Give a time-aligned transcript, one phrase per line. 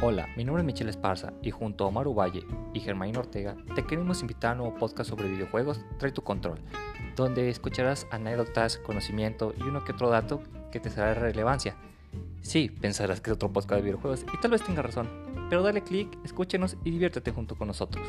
[0.00, 3.84] Hola, mi nombre es Michelle Esparza y junto a Omar Valle y Germain Ortega te
[3.84, 6.60] queremos invitar a un nuevo podcast sobre videojuegos, Trae tu control,
[7.16, 10.40] donde escucharás anécdotas, conocimiento y uno que otro dato
[10.70, 11.74] que te será de relevancia.
[12.42, 15.08] Sí, pensarás que es otro podcast de videojuegos y tal vez tengas razón,
[15.50, 18.06] pero dale click, escúchenos y diviértete junto con nosotros.